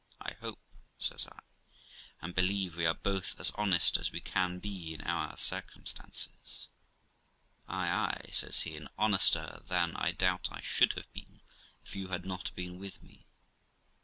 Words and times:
I 0.19 0.33
hope', 0.33 0.57
says 0.97 1.27
I, 1.31 1.39
'and 2.23 2.33
believe, 2.33 2.75
we 2.75 2.87
are 2.87 2.95
both 2.95 3.39
as 3.39 3.51
honest 3.51 3.97
as 3.97 4.11
we 4.11 4.19
can 4.19 4.57
be 4.57 4.95
in 4.95 5.01
our 5.01 5.37
circumstances.'' 5.37 6.69
Ay, 7.67 7.87
ay', 7.87 8.29
says 8.31 8.61
he;' 8.61 8.75
and 8.77 8.89
honester 8.97 9.61
than 9.67 9.95
I 9.95 10.13
doubt 10.13 10.47
I 10.51 10.61
should 10.61 10.93
have 10.93 11.13
been 11.13 11.41
if 11.85 11.95
you 11.95 12.07
had 12.07 12.25
not 12.25 12.51
been 12.55 12.79
with 12.79 13.03
me. 13.03 13.27